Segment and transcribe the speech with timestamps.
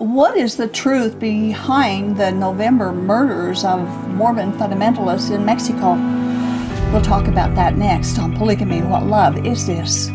[0.00, 5.92] what is the truth behind the November murders of Mormon fundamentalists in Mexico?
[6.90, 10.08] We'll talk about that next on Polygamy What Love Is This?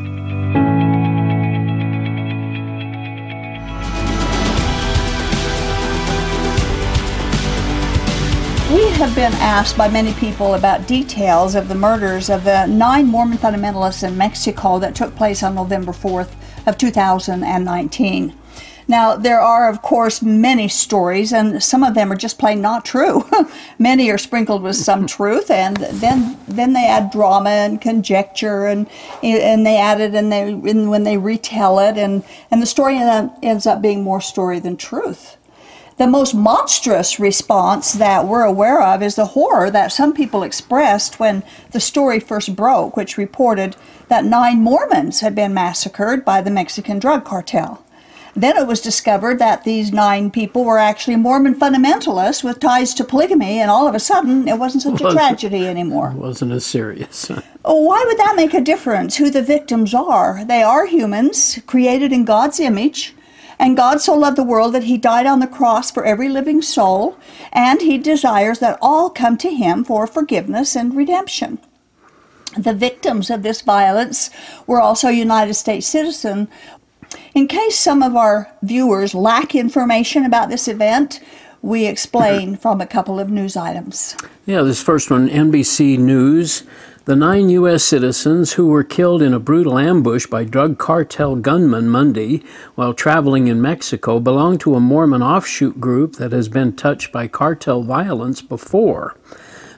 [8.73, 13.05] We have been asked by many people about details of the murders of the nine
[13.05, 16.33] Mormon fundamentalists in Mexico that took place on November 4th
[16.65, 18.35] of 2019.
[18.87, 22.85] Now, there are, of course, many stories, and some of them are just plain not
[22.85, 23.25] true.
[23.79, 28.87] many are sprinkled with some truth, and then then they add drama and conjecture, and
[29.23, 32.97] and they add it, and they and when they retell it, and and the story
[32.97, 35.37] ends up being more story than truth.
[35.97, 41.21] The most monstrous response that we're aware of is the horror that some people expressed
[41.21, 43.77] when the story first broke, which reported
[44.09, 47.84] that nine Mormons had been massacred by the Mexican drug cartel.
[48.37, 53.05] Then it was discovered that these nine people were actually Mormon fundamentalists with ties to
[53.05, 56.11] polygamy, and all of a sudden it wasn't such a tragedy anymore.
[56.11, 57.27] It wasn't as serious.
[57.61, 60.43] Why would that make a difference who the victims are?
[60.43, 63.15] They are humans, created in God's image.
[63.57, 66.61] And God so loved the world that he died on the cross for every living
[66.61, 67.17] soul,
[67.53, 71.59] and he desires that all come to him for forgiveness and redemption.
[72.57, 74.29] The victims of this violence
[74.65, 76.47] were also United States citizens
[77.35, 81.19] in case some of our viewers lack information about this event,
[81.61, 84.15] we explain from a couple of news items.
[84.45, 86.63] Yeah, this first one NBC News.
[87.03, 87.83] The nine U.S.
[87.83, 92.41] citizens who were killed in a brutal ambush by drug cartel gunmen Monday
[92.73, 97.27] while traveling in Mexico belong to a Mormon offshoot group that has been touched by
[97.27, 99.15] cartel violence before.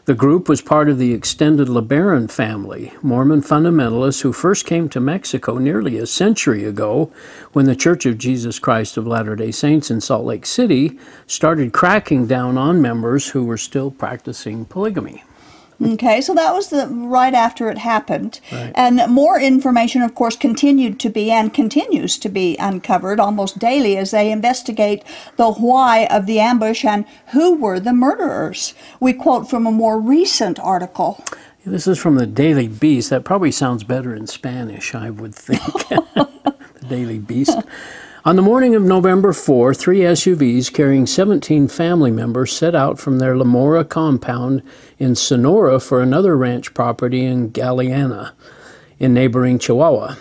[0.07, 5.01] The group was part of the extended LeBaron family, Mormon fundamentalists who first came to
[5.01, 7.11] Mexico nearly a century ago
[7.51, 11.73] when the Church of Jesus Christ of Latter day Saints in Salt Lake City started
[11.73, 15.25] cracking down on members who were still practicing polygamy.
[15.79, 18.71] Okay, so that was the right after it happened, right.
[18.73, 23.95] and more information, of course, continued to be and continues to be uncovered almost daily
[23.95, 25.03] as they investigate
[25.35, 28.73] the why of the ambush and who were the murderers.
[28.99, 31.23] We quote from a more recent article.
[31.63, 33.09] This is from the Daily Beast.
[33.09, 35.61] That probably sounds better in Spanish, I would think.
[35.89, 37.57] the Daily Beast.
[38.27, 43.19] On the morning of November 4, three SUVs carrying 17 family members set out from
[43.19, 44.63] their La Mora compound
[44.99, 48.33] in Sonora for another ranch property in Galeana,
[48.99, 50.15] in neighboring Chihuahua.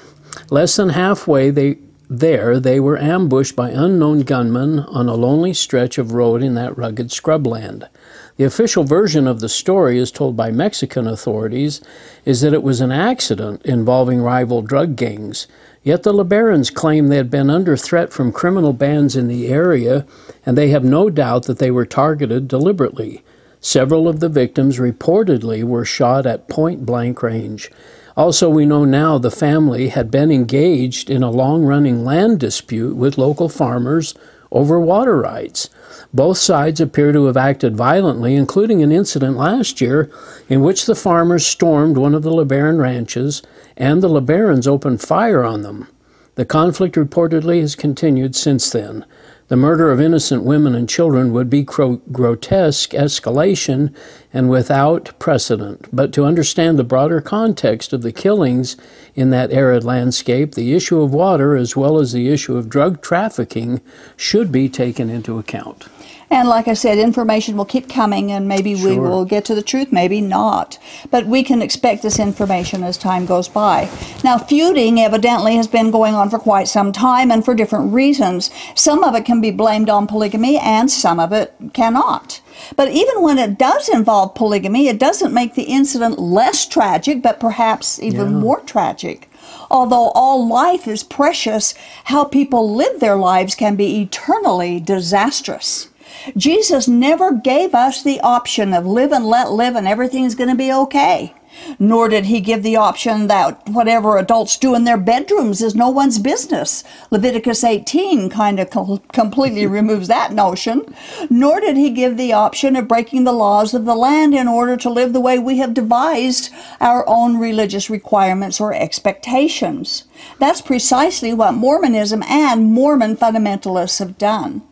[0.50, 1.78] Less than halfway they,
[2.09, 6.78] there, they were ambushed by unknown gunmen on a lonely stretch of road in that
[6.78, 7.88] rugged scrubland.
[8.37, 11.81] The official version of the story, as told by Mexican authorities,
[12.25, 15.47] is that it was an accident involving rival drug gangs
[15.87, 20.05] Yet the LeBarons claim they had been under threat from criminal bands in the area,
[20.45, 23.23] and they have no doubt that they were targeted deliberately.
[23.61, 27.71] Several of the victims reportedly were shot at point blank range.
[28.17, 32.97] Also, we know now the family had been engaged in a long running land dispute
[32.97, 34.13] with local farmers
[34.51, 35.71] over water rights.
[36.15, 40.11] Both sides appear to have acted violently, including an incident last year
[40.49, 43.43] in which the farmers stormed one of the LeBaron ranches
[43.77, 45.89] and the LeBarons opened fire on them.
[46.37, 49.05] The conflict reportedly has continued since then.
[49.49, 53.95] The murder of innocent women and children would be gro- grotesque escalation
[54.33, 55.87] and without precedent.
[55.93, 58.77] But to understand the broader context of the killings
[59.15, 63.01] in that arid landscape, the issue of water as well as the issue of drug
[63.03, 63.81] trafficking
[64.17, 65.87] should be taken into account.
[66.29, 68.91] And like I said, information will keep coming, and maybe sure.
[68.91, 70.77] we will get to the truth, maybe not.
[71.11, 73.89] But we can expect this information as time goes by.
[74.25, 78.51] Now, feuding evidently has been going on for quite some time and for different reasons.
[78.75, 82.41] Some of it can be blamed on polygamy, and some of it cannot.
[82.77, 87.41] But even when it does involve polygamy, it doesn't make the incident less tragic, but
[87.41, 88.39] perhaps even yeah.
[88.39, 89.31] more tragic.
[89.71, 91.75] Although all life is precious,
[92.05, 95.89] how people live their lives can be eternally disastrous.
[96.37, 100.56] Jesus never gave us the option of live and let live and everything's going to
[100.56, 101.35] be okay.
[101.79, 105.88] Nor did he give the option that whatever adults do in their bedrooms is no
[105.88, 106.85] one's business.
[107.11, 110.94] Leviticus 18 kind of co- completely removes that notion.
[111.31, 114.76] Nor did he give the option of breaking the laws of the land in order
[114.76, 116.50] to live the way we have devised
[116.81, 120.05] our own religious requirements or expectations.
[120.38, 124.62] That's precisely what Mormonism and Mormon fundamentalists have done.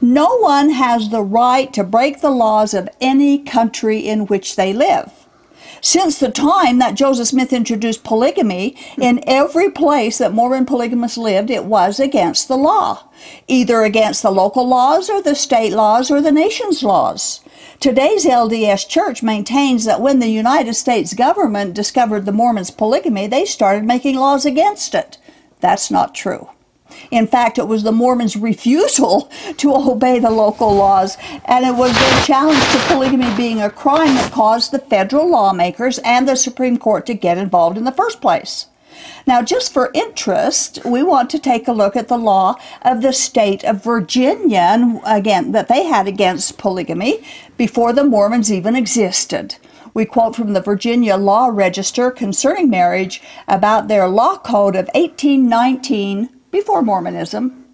[0.00, 4.72] No one has the right to break the laws of any country in which they
[4.72, 5.17] live.
[5.80, 9.02] Since the time that Joseph Smith introduced polygamy, hmm.
[9.02, 13.08] in every place that Mormon polygamists lived, it was against the law,
[13.46, 17.40] either against the local laws or the state laws or the nation's laws.
[17.80, 23.44] Today's LDS Church maintains that when the United States government discovered the Mormons' polygamy, they
[23.44, 25.18] started making laws against it.
[25.60, 26.48] That's not true.
[27.10, 31.92] In fact, it was the Mormons' refusal to obey the local laws, and it was
[31.92, 36.76] their challenge to polygamy being a crime that caused the federal lawmakers and the Supreme
[36.76, 38.66] Court to get involved in the first place.
[39.26, 43.12] Now, just for interest, we want to take a look at the law of the
[43.12, 47.22] state of Virginia, and again, that they had against polygamy
[47.56, 49.56] before the Mormons even existed.
[49.94, 56.30] We quote from the Virginia Law Register concerning marriage about their law code of 1819
[56.50, 57.64] before Mormonism.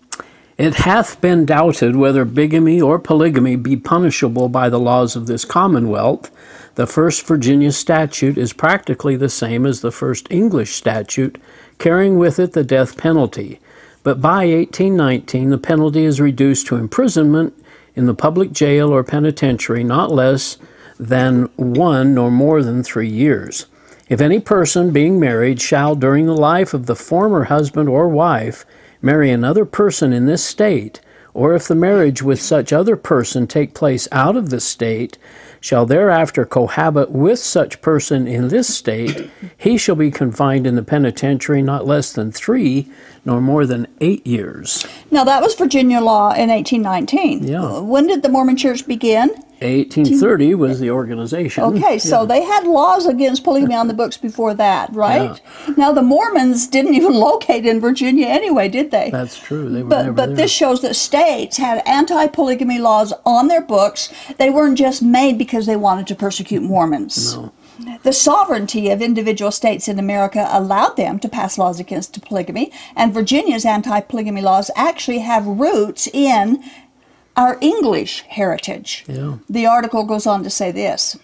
[0.56, 5.44] It hath been doubted whether bigamy or polygamy be punishable by the laws of this
[5.44, 6.30] commonwealth
[6.74, 11.40] the first Virginia statute is practically the same as the first English statute,
[11.78, 13.60] carrying with it the death penalty.
[14.02, 17.54] But by 1819, the penalty is reduced to imprisonment
[17.94, 20.58] in the public jail or penitentiary not less
[20.98, 23.66] than one nor more than three years.
[24.08, 28.66] If any person being married shall, during the life of the former husband or wife,
[29.00, 31.00] marry another person in this state,
[31.32, 35.16] or if the marriage with such other person take place out of the state,
[35.58, 40.82] shall thereafter cohabit with such person in this state, he shall be confined in the
[40.82, 42.86] penitentiary not less than three
[43.24, 44.86] nor more than eight years.
[45.10, 47.44] Now, that was Virginia law in 1819.
[47.44, 47.80] Yeah.
[47.80, 49.34] When did the Mormon Church begin?
[49.64, 51.64] 1830 was the organization.
[51.64, 52.26] Okay, so yeah.
[52.26, 55.40] they had laws against polygamy on the books before that, right?
[55.66, 55.74] Yeah.
[55.76, 59.10] Now the Mormons didn't even locate in Virginia anyway, did they?
[59.10, 59.68] That's true.
[59.70, 60.36] They were but never but there.
[60.36, 64.12] this shows that states had anti-polygamy laws on their books.
[64.38, 67.36] They weren't just made because they wanted to persecute Mormons.
[67.36, 67.52] No.
[68.02, 73.12] The sovereignty of individual states in America allowed them to pass laws against polygamy, and
[73.12, 76.62] Virginia's anti polygamy laws actually have roots in
[77.36, 79.04] our English heritage.
[79.08, 79.36] Yeah.
[79.48, 81.18] The article goes on to say this.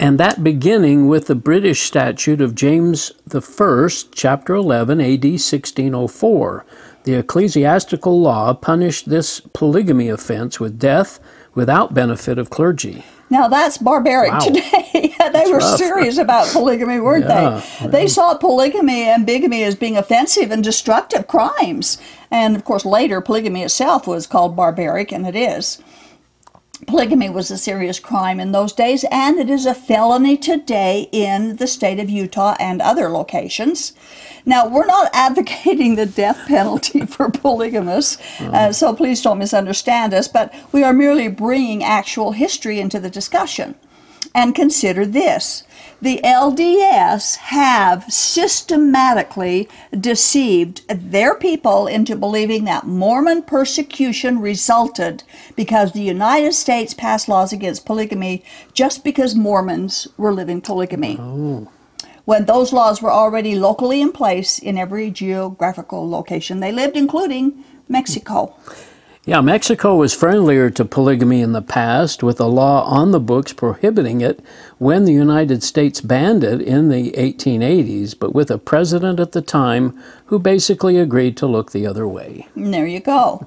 [0.00, 6.64] And that beginning with the British statute of James I, chapter 11, AD 1604,
[7.04, 11.18] the ecclesiastical law punished this polygamy offense with death
[11.54, 13.04] without benefit of clergy.
[13.30, 14.38] Now that's barbaric Wow.
[14.38, 15.07] today.
[15.32, 15.78] they That's were rough.
[15.78, 17.86] serious about polygamy, weren't Yeah, they?
[17.88, 21.98] They saw polygamy and bigamy as being offensive and destructive crimes.
[22.30, 25.82] And of course, later polygamy itself was called barbaric, and it is.
[26.86, 31.56] Polygamy was a serious crime in those days, and it is a felony today in
[31.56, 33.92] the state of Utah and other locations.
[34.46, 40.28] Now, we're not advocating the death penalty for polygamists, uh, so please don't misunderstand us,
[40.28, 43.74] but we are merely bringing actual history into the discussion.
[44.38, 45.64] And consider this
[46.00, 49.68] the LDS have systematically
[49.98, 55.24] deceived their people into believing that Mormon persecution resulted
[55.56, 61.16] because the United States passed laws against polygamy just because Mormons were living polygamy.
[61.18, 61.66] Oh.
[62.24, 67.64] When those laws were already locally in place in every geographical location they lived, including
[67.88, 68.54] Mexico.
[69.28, 73.52] Yeah, Mexico was friendlier to polygamy in the past, with a law on the books
[73.52, 74.42] prohibiting it
[74.78, 79.42] when the United States banned it in the 1880s, but with a president at the
[79.42, 82.48] time who basically agreed to look the other way.
[82.56, 83.46] There you go.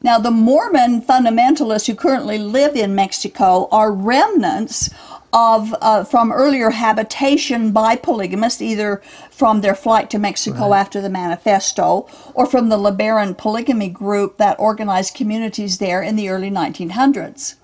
[0.00, 4.90] Now, the Mormon fundamentalists who currently live in Mexico are remnants
[5.32, 11.10] of uh, from earlier habitation by polygamists, either from their flight to Mexico after the
[11.10, 17.56] manifesto or from the LeBaron polygamy group that organized communities there in the early 1900s.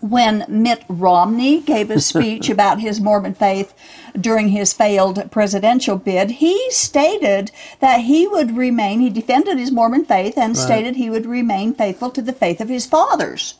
[0.00, 3.74] When Mitt Romney gave a speech about his Mormon faith
[4.18, 10.04] during his failed presidential bid, he stated that he would remain, he defended his Mormon
[10.04, 13.54] faith and stated he would remain faithful to the faith of his fathers.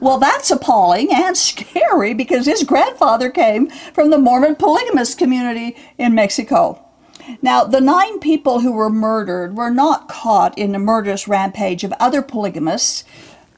[0.00, 6.14] Well, that's appalling and scary because his grandfather came from the Mormon polygamist community in
[6.14, 6.80] Mexico.
[7.40, 11.92] Now, the nine people who were murdered were not caught in the murderous rampage of
[11.98, 13.04] other polygamists,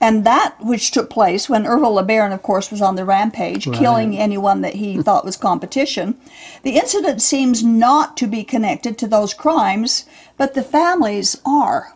[0.00, 4.16] and that which took place when Ervil LeBaron, of course, was on the rampage, killing
[4.16, 6.16] anyone that he thought was competition.
[6.62, 10.04] The incident seems not to be connected to those crimes,
[10.36, 11.95] but the families are.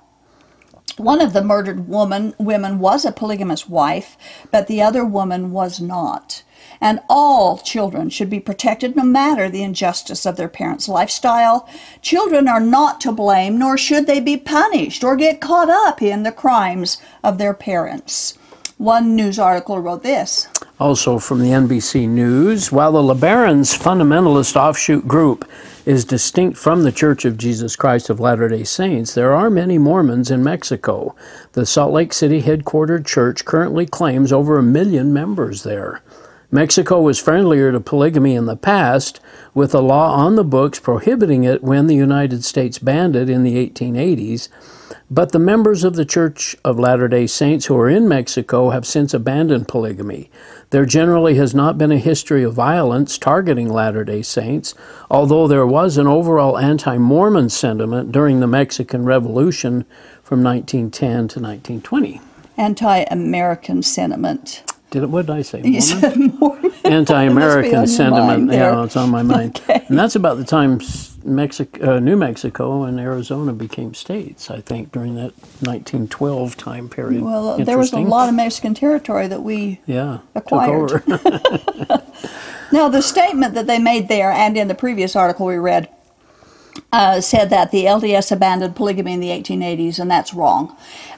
[1.00, 4.18] One of the murdered woman women was a polygamous wife,
[4.50, 6.42] but the other woman was not.
[6.78, 11.66] And all children should be protected no matter the injustice of their parents' lifestyle.
[12.02, 16.22] Children are not to blame, nor should they be punished or get caught up in
[16.22, 18.36] the crimes of their parents.
[18.76, 25.08] One news article wrote this Also from the NBC News, while the LeBarons fundamentalist offshoot
[25.08, 25.50] group
[25.86, 29.78] is distinct from the Church of Jesus Christ of Latter day Saints, there are many
[29.78, 31.14] Mormons in Mexico.
[31.52, 36.02] The Salt Lake City headquartered church currently claims over a million members there.
[36.50, 39.20] Mexico was friendlier to polygamy in the past,
[39.54, 43.42] with a law on the books prohibiting it when the United States banned it in
[43.42, 44.48] the 1880s.
[45.12, 48.86] But the members of the Church of Latter day Saints who are in Mexico have
[48.86, 50.30] since abandoned polygamy.
[50.70, 54.72] There generally has not been a history of violence targeting Latter day Saints,
[55.10, 59.84] although there was an overall anti Mormon sentiment during the Mexican Revolution
[60.22, 62.20] from 1910 to 1920.
[62.56, 64.62] Anti American sentiment.
[64.90, 65.62] Did it, what did I say?
[66.16, 66.70] Mormon.
[66.84, 68.26] Anti-American sentiment.
[68.26, 68.72] mind there.
[68.72, 69.60] Yeah, it's on my mind.
[69.70, 69.84] Okay.
[69.88, 70.80] And that's about the time
[71.24, 74.50] Mexico, uh, New Mexico and Arizona became states.
[74.50, 77.22] I think during that 1912 time period.
[77.22, 80.88] Well, there was a lot of Mexican territory that we Yeah, acquired.
[80.88, 82.02] took over.
[82.72, 85.88] Now, the statement that they made there and in the previous article we read
[86.92, 90.76] uh, said that the LDS abandoned polygamy in the 1880s, and that's wrong.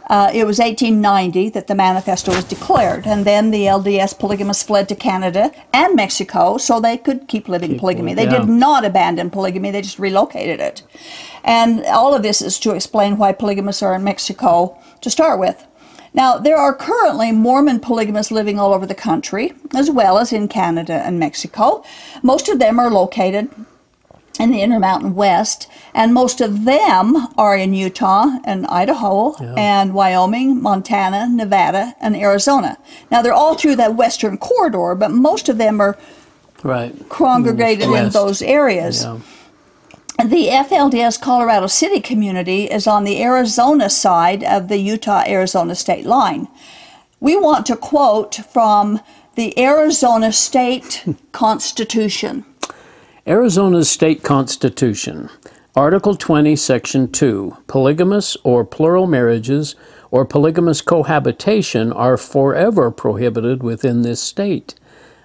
[0.08, 4.88] Uh, it was 1890 that the manifesto was declared, and then the LDS polygamists fled
[4.88, 8.12] to Canada and Mexico so they could keep living polygamy.
[8.12, 8.40] They yeah.
[8.40, 10.82] did not abandon polygamy, they just relocated it.
[11.44, 15.66] And all of this is to explain why polygamists are in Mexico to start with.
[16.14, 20.46] Now, there are currently Mormon polygamists living all over the country, as well as in
[20.46, 21.82] Canada and Mexico.
[22.22, 23.48] Most of them are located
[24.40, 30.62] in the Intermountain West, and most of them are in Utah and Idaho and Wyoming,
[30.62, 32.78] Montana, Nevada, and Arizona.
[33.10, 35.98] Now, they're all through that western corridor, but most of them are
[36.62, 36.94] right.
[37.08, 38.14] congregated in West.
[38.14, 39.04] those areas.
[39.04, 39.20] Yeah.
[40.18, 46.06] The FLDS Colorado City community is on the Arizona side of the Utah Arizona state
[46.06, 46.48] line.
[47.18, 49.00] We want to quote from
[49.34, 52.44] the Arizona State Constitution.
[53.24, 55.30] Arizona's state constitution,
[55.76, 59.76] Article 20, Section 2, polygamous or plural marriages
[60.10, 64.74] or polygamous cohabitation are forever prohibited within this state.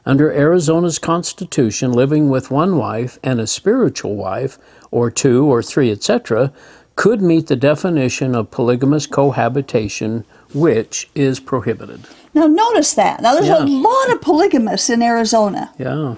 [0.06, 4.60] Under Arizona's constitution, living with one wife and a spiritual wife,
[4.92, 6.54] or two or three, etc.,
[6.96, 10.24] could meet the definition of polygamous cohabitation,
[10.54, 12.02] which is prohibited.
[12.36, 13.24] Now, notice that.
[13.24, 13.64] Now, there's Yeah.
[13.64, 16.16] a lot of polygamists in Arizona, Yeah.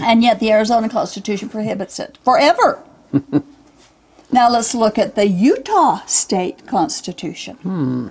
[0.00, 2.82] And yet the Arizona Constitution prohibits it forever.
[4.32, 7.56] now, let's look at the Utah State Constitution.
[7.56, 8.08] Hmm.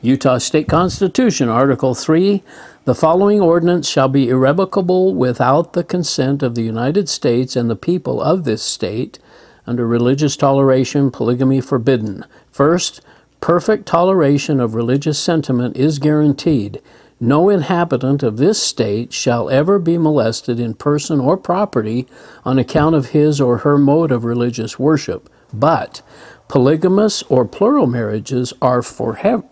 [0.00, 2.42] Utah State Constitution, Article 3
[2.84, 7.76] The following ordinance shall be irrevocable without the consent of the United States and the
[7.76, 9.18] people of this state.
[9.66, 12.26] Under religious toleration, polygamy forbidden.
[12.50, 13.00] First,
[13.40, 16.82] perfect toleration of religious sentiment is guaranteed.
[17.24, 22.06] No inhabitant of this state shall ever be molested in person or property
[22.44, 25.30] on account of his or her mode of religious worship.
[25.50, 26.02] But
[26.48, 29.42] polygamous or plural marriages are, forever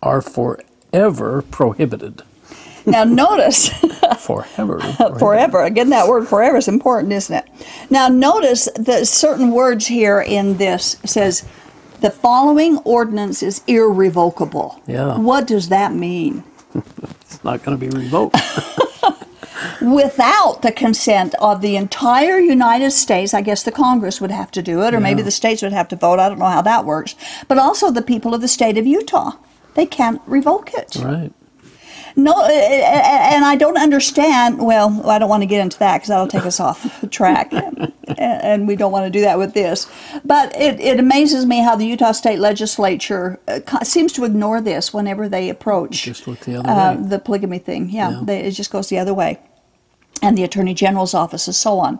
[0.00, 2.22] are forever prohibited.
[2.86, 3.70] Now, notice.
[4.20, 4.78] Forever.
[5.18, 5.62] forever.
[5.62, 7.66] Again, that word forever is important, isn't it?
[7.90, 11.44] Now, notice that certain words here in this says,
[12.00, 14.80] the following ordinance is irrevocable.
[14.86, 15.18] Yeah.
[15.18, 16.44] What does that mean?
[17.46, 18.34] Not going to be revoked.
[19.80, 24.62] Without the consent of the entire United States, I guess the Congress would have to
[24.62, 26.18] do it, or maybe the states would have to vote.
[26.18, 27.14] I don't know how that works.
[27.46, 29.32] But also the people of the state of Utah.
[29.74, 30.96] They can't revoke it.
[30.96, 31.32] right.
[32.16, 34.58] No, uh, and I don't understand.
[34.64, 37.52] Well, I don't want to get into that because that'll take us off the track,
[38.18, 39.86] and we don't want to do that with this.
[40.24, 44.94] But it, it amazes me how the Utah State Legislature uh, seems to ignore this
[44.94, 47.08] whenever they approach Just look the other uh, way.
[47.08, 47.90] the polygamy thing.
[47.90, 48.20] Yeah, Yeah.
[48.24, 49.38] They, it just goes the other way.
[50.22, 51.98] And the Attorney General's office and so on.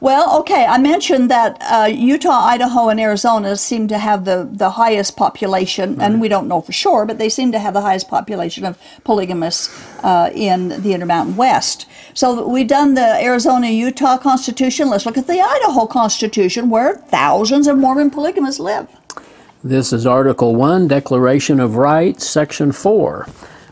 [0.00, 4.70] Well, okay, I mentioned that uh, Utah, Idaho, and Arizona seem to have the, the
[4.70, 8.08] highest population, and we don't know for sure, but they seem to have the highest
[8.08, 9.68] population of polygamists
[10.02, 11.86] uh, in the Intermountain West.
[12.14, 14.88] So we've done the Arizona Utah Constitution.
[14.88, 18.88] Let's look at the Idaho Constitution, where thousands of Mormon polygamists live.
[19.64, 23.26] This is Article 1, Declaration of Rights, Section 4.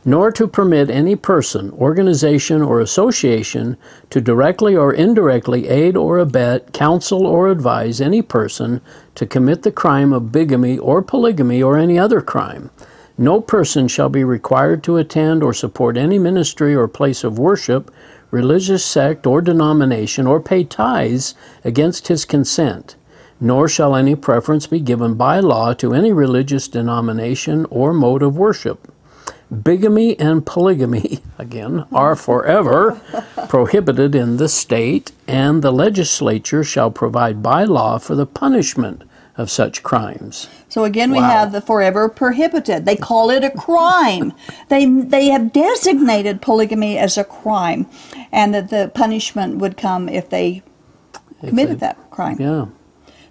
[0.09, 3.77] Nor to permit any person, organization, or association
[4.11, 8.81] to directly or indirectly aid or abet, counsel, or advise any person
[9.17, 12.71] to commit the crime of bigamy or polygamy or any other crime.
[13.19, 17.91] No person shall be required to attend or support any ministry or place of worship,
[18.31, 21.35] religious sect or denomination, or pay tithes
[21.65, 22.95] against his consent
[23.41, 28.37] nor shall any preference be given by law to any religious denomination or mode of
[28.37, 28.91] worship.
[29.63, 33.01] Bigamy and polygamy, again, are forever
[33.49, 39.03] prohibited in the state, and the legislature shall provide by law for the punishment
[39.37, 40.49] of such crimes.
[40.69, 41.29] So again, we Wow.
[41.31, 42.87] have the forever prohibited.
[42.87, 44.33] They call it a crime.
[44.69, 47.87] they they have designated polygamy as a crime,
[48.33, 50.63] and that the punishment would come if they
[51.41, 52.39] committed they- that crime.
[52.41, 52.67] Yeah,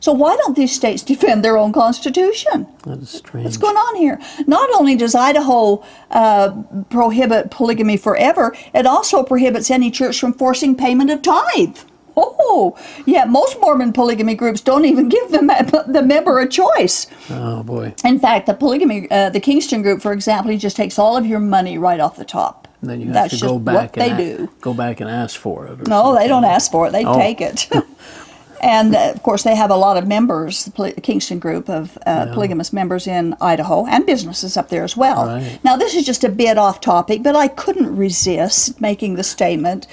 [0.06, 2.68] So why don't these states defend their own constitution?
[2.84, 3.44] that is strange.
[3.46, 4.22] What's going on here?
[4.46, 10.76] Not only does Idaho uh, prohibit polygamy forever, it also prohibits any church from forcing
[10.76, 11.80] payment of tithe.
[12.16, 17.08] Oh, yeah, most Mormon polygamy groups don't even give the, me- the member a choice.
[17.32, 17.96] Oh boy.
[18.06, 21.26] In fact, the polygamy, uh, the Kingston group, for example, he just takes all of
[21.26, 22.68] your money right off the top.
[22.82, 24.52] And then you have That's to go back what they do.
[24.62, 25.88] go back and ask for it.
[25.88, 27.18] No, they don't ask for it; they Oh.
[27.18, 27.68] take it.
[28.66, 32.26] and uh, of course, they have a lot of members, the Kingston group of uh,
[32.34, 35.28] polygamous members in Idaho, and businesses up there as well.
[35.28, 35.60] Right.
[35.64, 39.86] Now, this is just a bit off topic, but I couldn't resist making the statement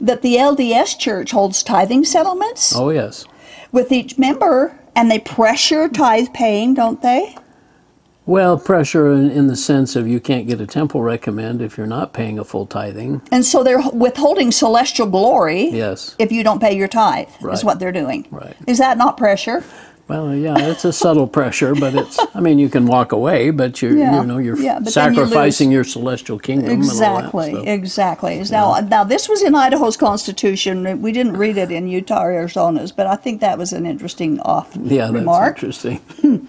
[0.00, 3.24] that the LDS Church holds tithing settlements Oh yes.
[3.72, 7.34] with each member, and they pressure tithe paying, don't they?
[8.28, 11.86] Well, pressure in, in the sense of you can't get a temple recommend if you're
[11.86, 13.22] not paying a full tithing.
[13.32, 16.14] And so they're withholding celestial glory Yes.
[16.18, 18.26] if you don't pay your tithe, is what they're doing.
[18.30, 18.54] Right.
[18.66, 19.64] Is that not pressure?
[20.08, 22.18] Well, yeah, it's a subtle pressure, but it's.
[22.34, 24.90] I mean, you can walk away, but you're, Yeah, you know, you're yeah, then you
[24.90, 26.70] sacrificing your celestial kingdom.
[26.70, 27.70] Exactly, that, so.
[27.70, 28.42] exactly.
[28.50, 31.02] Now, now this was in Idaho's constitution.
[31.02, 34.40] We didn't read it in Utah or Arizona's, but I think that was an interesting
[34.40, 35.56] off Yeah, that's remark.
[35.56, 36.00] interesting.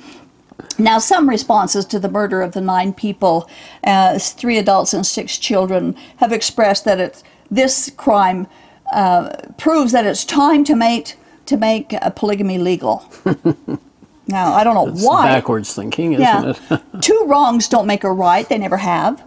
[0.79, 3.49] Now, some responses to the murder of the nine people,
[3.83, 8.47] uh, three adults and six children, have expressed that it's, this crime
[8.93, 13.03] uh, proves that it's time to make to make uh, polygamy legal.
[14.27, 15.25] now, I don't know why.
[15.25, 16.53] backwards thinking, isn't Yeah.
[16.69, 16.81] it?
[17.01, 18.47] Two wrongs don't make a right.
[18.47, 19.21] They never have.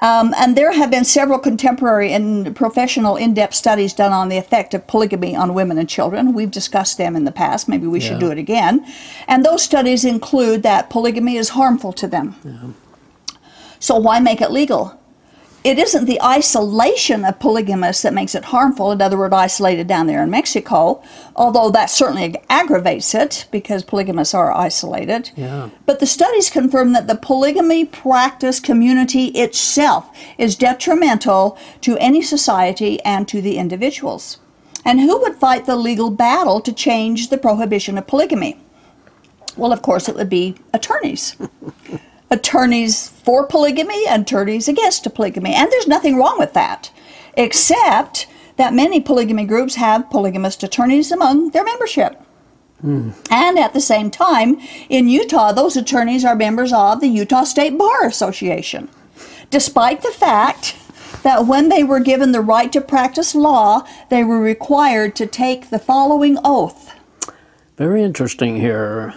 [0.00, 4.36] Um, and there have been several contemporary and professional in depth studies done on the
[4.38, 6.32] effect of polygamy on women and children.
[6.32, 7.68] We've discussed them in the past.
[7.68, 8.84] Maybe we should do it again.
[9.28, 12.74] And those studies include that polygamy is harmful to them.
[13.78, 14.98] So why make it legal?
[15.64, 18.90] It isn't the isolation of polygamists that makes it harmful.
[18.90, 21.00] In other words, isolated down there in Mexico,
[21.36, 25.30] although that certainly aggravates it because polygamists are isolated.
[25.36, 25.70] Yeah.
[25.86, 33.00] But the studies confirm that the polygamy practice community itself is detrimental to any society
[33.02, 34.38] and to the individuals.
[34.84, 38.58] And who would fight the legal battle to change the prohibition of polygamy?
[39.56, 41.36] Well, of course, it would be attorneys.
[42.32, 45.54] attorneys for polygamy, and attorneys against polygamy.
[45.54, 46.90] And there's nothing wrong with that,
[47.36, 52.20] except that many polygamy groups have polygamist attorneys among their membership.
[52.80, 53.10] Hmm.
[53.30, 57.78] And at the same time, in Utah, those attorneys are members of the Utah State
[57.78, 58.88] Bar Association,
[59.50, 60.74] despite the fact
[61.22, 65.70] that when they were given the right to practice law, they were required to take
[65.70, 66.94] the following oath.
[67.76, 69.14] Very interesting here.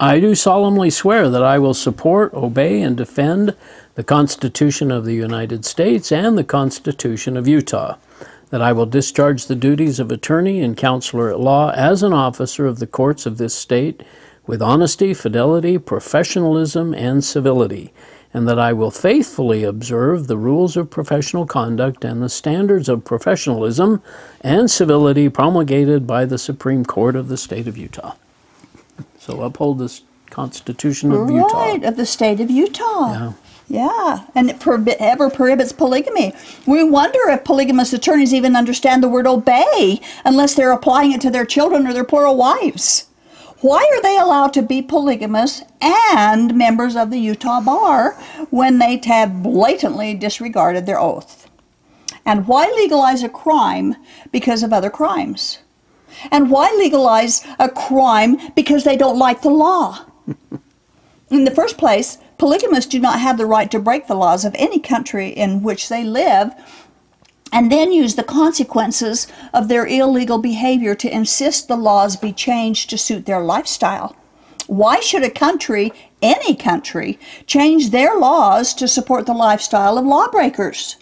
[0.00, 3.56] I do solemnly swear that I will support, obey, and defend
[3.96, 7.96] the Constitution of the United States and the Constitution of Utah.
[8.50, 12.64] That I will discharge the duties of attorney and counselor at law as an officer
[12.64, 14.04] of the courts of this state
[14.46, 17.92] with honesty, fidelity, professionalism, and civility.
[18.32, 23.04] And that I will faithfully observe the rules of professional conduct and the standards of
[23.04, 24.00] professionalism
[24.42, 28.14] and civility promulgated by the Supreme Court of the state of Utah.
[29.28, 31.60] So uphold this Constitution of Utah.
[31.60, 33.12] Right, of the state of Utah.
[33.12, 33.32] Yeah.
[33.68, 36.32] Yeah, and it prohib- ever prohibits polygamy.
[36.64, 41.30] We wonder if polygamous attorneys even understand the word obey unless they're applying it to
[41.30, 43.08] their children or their plural wives.
[43.60, 48.12] Why are they allowed to be polygamous and members of the Utah Bar
[48.48, 51.50] when they have blatantly disregarded their oath?
[52.24, 53.94] And why legalize a crime
[54.32, 55.58] because of other crimes?
[56.30, 60.06] And why legalize a crime because they don't like the law?
[61.30, 64.54] In the first place, polygamists do not have the right to break the laws of
[64.58, 66.54] any country in which they live
[67.52, 72.90] and then use the consequences of their illegal behavior to insist the laws be changed
[72.90, 74.14] to suit their lifestyle.
[74.66, 80.96] Why should a country, any country, change their laws to support the lifestyle of lawbreakers?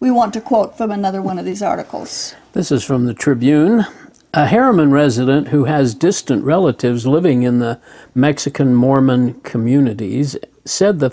[0.00, 2.34] We want to quote from another one of these articles.
[2.52, 3.86] This is from the Tribune.
[4.32, 7.80] A Herriman resident who has distant relatives living in the
[8.14, 11.10] Mexican Mormon communities said the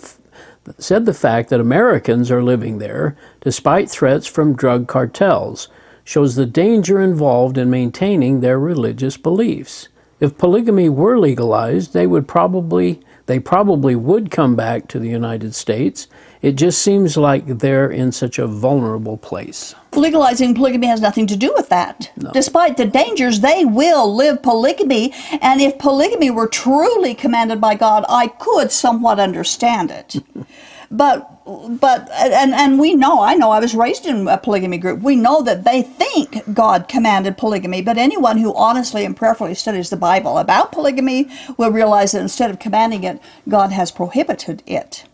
[0.78, 5.68] said the fact that Americans are living there despite threats from drug cartels
[6.04, 9.88] shows the danger involved in maintaining their religious beliefs.
[10.20, 15.56] If polygamy were legalized, they would probably they probably would come back to the United
[15.56, 16.08] States
[16.42, 19.74] It just seems like they're in such a vulnerable place.
[19.94, 22.12] Legalizing polygamy has nothing to do with that.
[22.16, 22.32] No.
[22.32, 25.14] Despite the dangers, they will live polygamy.
[25.42, 30.18] And if polygamy were truly commanded by God, I could somewhat understand it.
[30.92, 31.34] but
[31.80, 35.02] but and and we know I know I was raised in a polygamy group.
[35.02, 39.90] We know that they think God commanded polygamy, but anyone who honestly and prayerfully studies
[39.90, 43.20] the Bible about polygamy will realize that instead of commanding it,
[43.50, 45.06] God has prohibited it.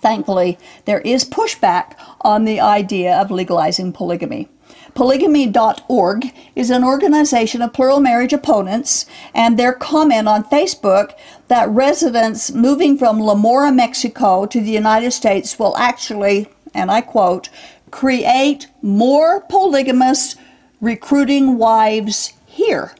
[0.00, 4.48] Thankfully, there is pushback on the idea of legalizing polygamy.
[4.94, 11.12] Polygamy.org is an organization of plural marriage opponents, and their comment on Facebook
[11.48, 17.02] that residents moving from La Mora, Mexico to the United States will actually, and I
[17.02, 17.50] quote,
[17.90, 20.36] create more polygamous
[20.80, 22.94] recruiting wives here.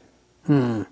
[0.46, 0.82] Hmm.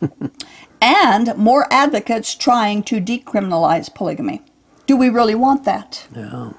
[0.80, 4.42] and more advocates trying to decriminalize polygamy.
[4.86, 6.06] Do we really want that?
[6.14, 6.52] Yeah.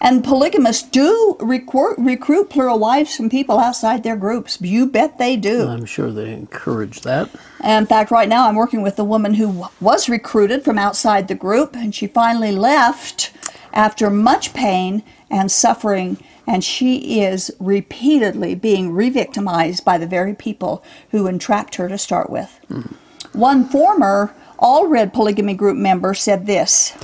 [0.00, 4.60] And polygamists do recruit, recruit plural wives from people outside their groups.
[4.60, 5.68] You bet they do.
[5.68, 7.30] I'm sure they encourage that.
[7.60, 11.28] And in fact, right now I'm working with a woman who was recruited from outside
[11.28, 13.32] the group, and she finally left
[13.72, 16.18] after much pain and suffering.
[16.46, 21.96] And she is repeatedly being re victimized by the very people who entrapped her to
[21.96, 22.60] start with.
[22.68, 22.94] Mm.
[23.32, 26.94] One former Allred polygamy group member said this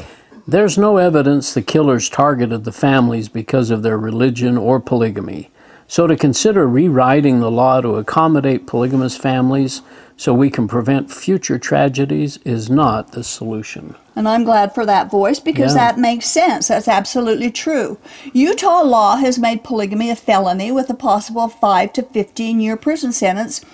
[0.50, 5.50] there's no evidence the killers targeted the families because of their religion or polygamy.
[5.86, 9.82] So to consider rewriting the law to accommodate polygamous families
[10.16, 13.94] so we can prevent future tragedies is not the solution.
[14.14, 15.92] And I'm glad for that voice because yeah.
[15.92, 16.68] that makes sense.
[16.68, 17.98] That's absolutely true.
[18.32, 23.12] Utah law has made polygamy a felony with a possible 5 to 15 year prison
[23.12, 23.64] sentence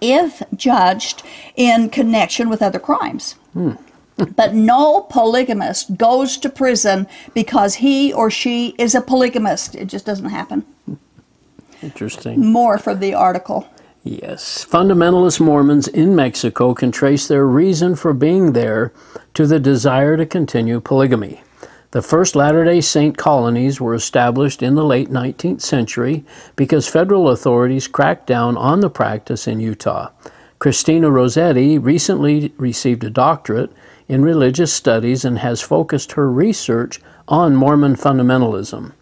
[0.00, 1.22] if judged
[1.56, 3.32] in connection with other crimes.
[3.52, 3.72] Hmm
[4.36, 9.74] but no polygamist goes to prison because he or she is a polygamist.
[9.74, 10.66] It just doesn't happen.
[11.82, 12.44] Interesting.
[12.44, 13.68] More for the article.
[14.02, 14.64] Yes.
[14.64, 18.92] Fundamentalist Mormons in Mexico can trace their reason for being there
[19.34, 21.42] to the desire to continue polygamy.
[21.90, 27.28] The first Latter day Saint colonies were established in the late 19th century because federal
[27.28, 30.10] authorities cracked down on the practice in Utah.
[30.58, 33.72] Cristina Rosetti recently received a doctorate
[34.08, 38.92] in religious studies and has focused her research on Mormon fundamentalism.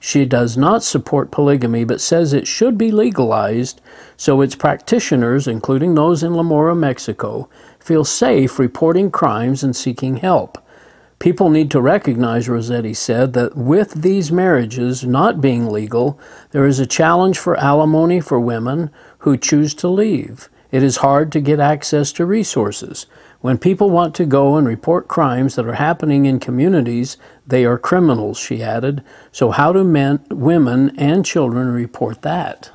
[0.00, 3.80] She does not support polygamy but says it should be legalized
[4.16, 7.48] so its practitioners, including those in La Mora, Mexico,
[7.78, 10.58] feel safe reporting crimes and seeking help.
[11.18, 16.18] People need to recognize, Rosetti said, that with these marriages not being legal,
[16.50, 20.50] there is a challenge for alimony for women who choose to leave.
[20.70, 23.06] It is hard to get access to resources.
[23.44, 27.76] When people want to go and report crimes that are happening in communities, they are
[27.76, 29.04] criminals, she added.
[29.32, 32.70] So, how do men, women, and children report that?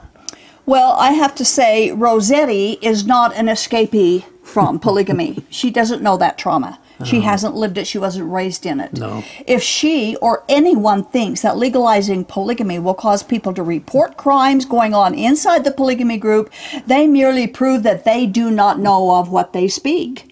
[0.68, 5.44] Well, I have to say, Rosetti is not an escapee from polygamy.
[5.50, 6.80] she doesn't know that trauma.
[7.04, 7.30] She uh-huh.
[7.30, 7.88] hasn't lived it.
[7.88, 8.94] She wasn't raised in it.
[8.94, 9.24] No.
[9.48, 14.94] If she or anyone thinks that legalizing polygamy will cause people to report crimes going
[14.94, 16.52] on inside the polygamy group,
[16.86, 20.29] they merely prove that they do not know of what they speak.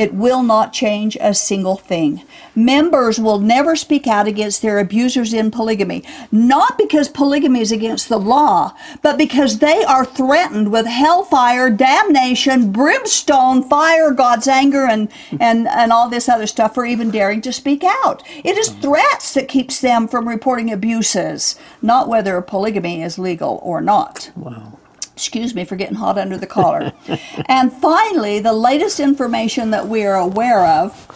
[0.00, 2.22] It will not change a single thing.
[2.54, 8.08] Members will never speak out against their abusers in polygamy, not because polygamy is against
[8.08, 15.10] the law, but because they are threatened with hellfire, damnation, brimstone, fire, God's anger, and,
[15.38, 18.22] and, and all this other stuff for even daring to speak out.
[18.42, 23.82] It is threats that keeps them from reporting abuses, not whether polygamy is legal or
[23.82, 24.30] not.
[24.34, 24.79] Wow
[25.20, 26.94] excuse me for getting hot under the collar.
[27.44, 31.06] and finally, the latest information that we are aware of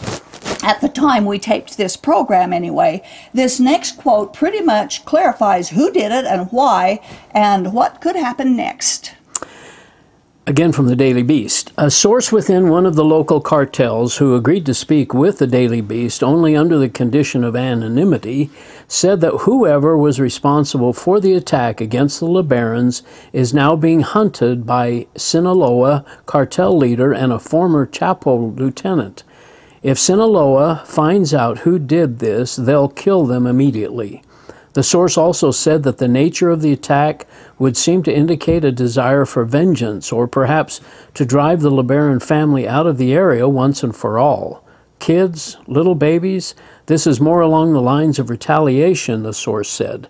[0.62, 5.90] at the time we taped this program anyway, this next quote pretty much clarifies who
[5.90, 9.13] did it and why and what could happen next.
[10.46, 11.72] Again from the Daily Beast.
[11.78, 15.80] A source within one of the local cartels who agreed to speak with the Daily
[15.80, 18.50] Beast only under the condition of anonymity
[18.86, 23.00] said that whoever was responsible for the attack against the LeBarons
[23.32, 29.24] is now being hunted by Sinaloa cartel leader and a former Chapo lieutenant.
[29.82, 34.22] If Sinaloa finds out who did this, they'll kill them immediately.
[34.74, 37.28] The source also said that the nature of the attack
[37.60, 40.80] would seem to indicate a desire for vengeance or perhaps
[41.14, 44.64] to drive the LeBaron family out of the area once and for all.
[44.98, 46.56] Kids, little babies,
[46.86, 50.08] this is more along the lines of retaliation, the source said.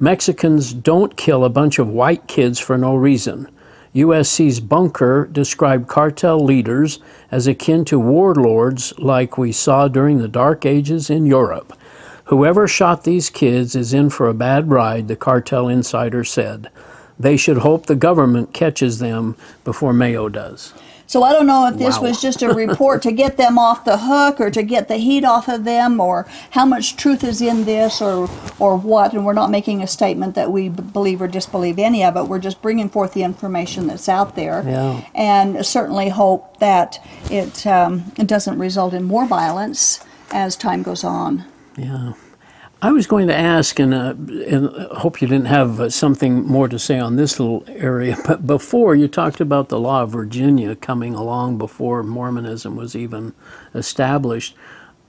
[0.00, 3.48] Mexicans don't kill a bunch of white kids for no reason.
[3.94, 7.00] USC's Bunker described cartel leaders
[7.30, 11.75] as akin to warlords like we saw during the Dark Ages in Europe.
[12.26, 16.70] Whoever shot these kids is in for a bad ride, the cartel insider said.
[17.18, 20.74] They should hope the government catches them before Mayo does.
[21.08, 22.08] So I don't know if this Wow.
[22.08, 25.24] was just a report to get them off the hook or to get the heat
[25.24, 29.32] off of them or how much truth is in this or or what and we're
[29.32, 32.24] not making a statement that we believe or disbelieve any of it.
[32.26, 35.02] We're just bringing forth the information that's out there Yeah.
[35.14, 36.98] and certainly hope that
[37.30, 40.00] it, um, it doesn't result in more violence
[40.32, 41.44] as time goes on.
[41.76, 42.12] Yeah.
[42.82, 44.14] I was going to ask, and, uh,
[44.46, 48.46] and hope you didn't have uh, something more to say on this little area, but
[48.46, 53.34] before you talked about the law of Virginia coming along before Mormonism was even
[53.74, 54.54] established.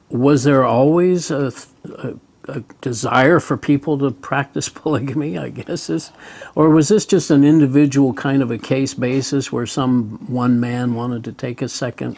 [0.10, 1.52] Was there always a,
[1.84, 2.14] a,
[2.48, 5.90] a desire for people to practice polygamy, I guess?
[5.90, 6.12] Is,
[6.56, 10.96] or was this just an individual kind of a case basis where some one man
[10.96, 12.18] wanted to take a second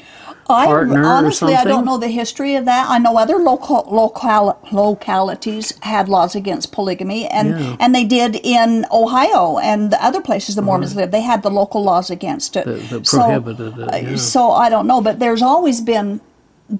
[0.56, 2.90] partner I honestly, I don't know the history of that.
[2.90, 7.76] I know other local local localities had laws against polygamy, and Yeah.
[7.80, 11.12] and they did in Ohio and the other places the Mormons live.
[11.12, 14.16] They had the local laws against it That- that So, prohibited it, uh, yeah.
[14.16, 16.22] So I don't know, but there's always been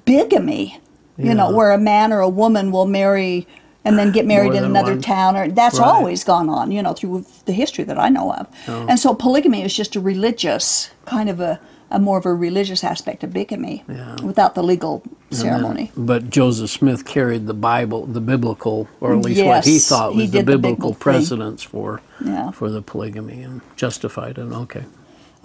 [0.06, 0.80] bigamy.
[1.22, 3.46] You know, where a man or a woman will marry.
[3.86, 5.02] And then get married in another one.
[5.02, 5.88] town, or that's Right.
[5.88, 8.46] always gone on, you know, through the history that I know of.
[8.90, 11.60] And so polygamy is just a religious kind of a,
[11.92, 14.16] a more of a religious aspect of bigamy, Yeah.
[14.24, 15.92] without the legal And then- ceremony.
[15.98, 20.14] but Joseph Smith carried the Bible, the biblical, or at least what he Yes, thought
[20.14, 21.00] he was the did the biblical thing.
[21.00, 22.52] precedence for Yeah.
[22.52, 24.52] for the polygamy and justified it.
[24.54, 24.84] Okay.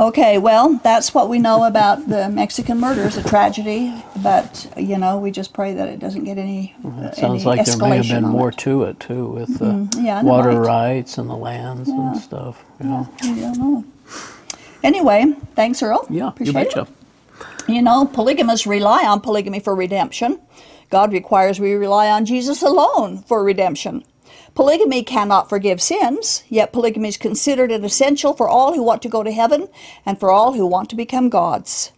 [0.00, 3.94] Okay, well, that's what we know about the Mexican murders, a tragedy.
[4.24, 6.74] But you know, we just pray that it doesn't get any.
[6.84, 8.58] uh, It sounds any like there may have been more it.
[8.58, 10.66] to it too, with the yeah, and it water might.
[10.66, 12.64] rights and the lands and stuff.
[12.82, 13.84] Yeah, I don't know.
[14.84, 16.06] Anyway, thanks, Earl.
[16.10, 16.82] yeah, you Appreciate betcha.
[16.82, 16.88] It.
[17.68, 20.40] You know, polygamists rely on polygamy for redemption.
[20.90, 24.04] God requires we rely on Jesus alone for redemption.
[24.54, 29.08] Polygamy cannot forgive sins, yet polygamy is considered an essential for all who want to
[29.08, 29.68] go to heaven
[30.06, 31.90] and for all who want to become gods.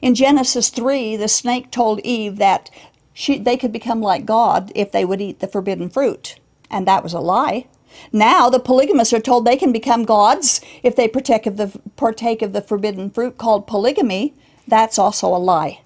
[0.00, 2.70] In Genesis 3, the snake told Eve that
[3.14, 6.38] she, they could become like God if they would eat the forbidden fruit,
[6.70, 7.66] and that was a lie.
[8.12, 12.42] Now the polygamists are told they can become gods if they partake of the, partake
[12.42, 14.34] of the forbidden fruit called polygamy.
[14.66, 15.80] That's also a lie.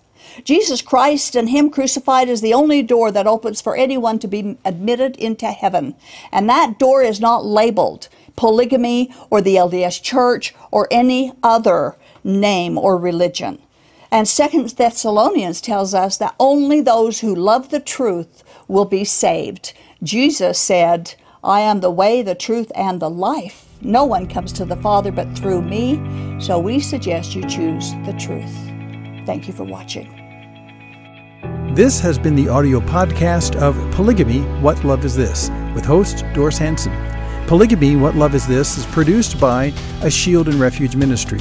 [0.44, 4.56] Jesus Christ and Him crucified is the only door that opens for anyone to be
[4.64, 5.94] admitted into heaven.
[6.32, 12.78] And that door is not labeled polygamy or the LDS Church or any other name
[12.78, 13.58] or religion.
[14.10, 19.74] And Second Thessalonians tells us that only those who love the truth will be saved.
[20.02, 23.66] Jesus said, I am the way, the truth, and the life.
[23.80, 26.00] No one comes to the Father but through me,
[26.40, 28.54] so we suggest you choose the truth.
[29.24, 30.14] Thank you for watching.
[31.74, 36.58] This has been the audio podcast of Polygamy What Love Is This with host Doris
[36.58, 36.92] Hanson.
[37.46, 39.72] Polygamy What Love Is This is produced by
[40.02, 41.38] a Shield and Refuge ministry.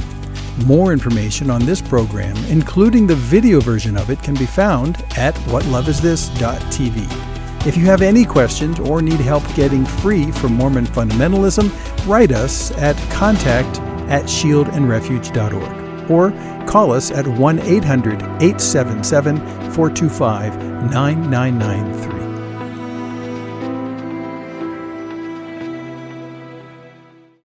[0.65, 5.33] More information on this program, including the video version of it, can be found at
[5.45, 7.36] whatloveisthis.tv.
[7.65, 11.71] If you have any questions or need help getting free from Mormon fundamentalism,
[12.07, 16.31] write us at contact at shieldandrefuge.org or
[16.65, 19.37] call us at 1 800 877
[19.71, 20.55] 425
[20.91, 22.26] 9993.